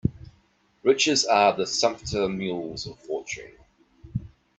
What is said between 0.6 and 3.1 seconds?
Riches are the sumpter mules of